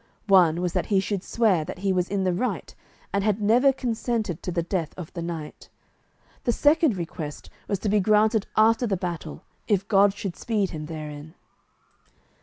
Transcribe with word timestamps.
One 0.25 0.61
was 0.61 0.73
that 0.73 0.87
he 0.87 0.99
should 0.99 1.23
swear 1.23 1.63
that 1.63 1.77
he 1.77 1.93
was 1.93 2.09
in 2.09 2.23
the 2.23 2.33
right 2.33 2.73
and 3.13 3.23
had 3.23 3.39
never 3.39 3.71
consented 3.71 4.41
to 4.41 4.51
the 4.51 4.63
death 4.63 4.95
of 4.97 5.13
the 5.13 5.21
knight. 5.21 5.69
The 6.43 6.51
second 6.51 6.97
request 6.97 7.51
was 7.67 7.77
to 7.77 7.89
be 7.89 7.99
granted 7.99 8.47
after 8.57 8.87
the 8.87 8.97
battle, 8.97 9.43
if 9.67 9.87
God 9.87 10.15
should 10.15 10.35
speed 10.35 10.71
him 10.71 10.87
therein. 10.87 11.35